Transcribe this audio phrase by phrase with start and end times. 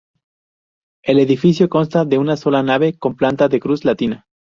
[1.03, 4.25] El edificio consta de una sola nave con planta de cruz latina.